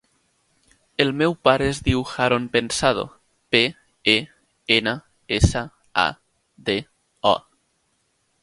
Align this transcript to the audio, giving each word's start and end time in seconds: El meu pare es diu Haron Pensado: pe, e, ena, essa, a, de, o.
El 1.03 1.11
meu 1.17 1.35
pare 1.47 1.67
es 1.73 1.81
diu 1.87 2.01
Haron 2.13 2.47
Pensado: 2.55 3.03
pe, 3.55 3.61
e, 4.15 4.17
ena, 4.79 4.97
essa, 5.41 5.65
a, 6.09 6.11
de, 6.71 6.79
o. 7.37 7.39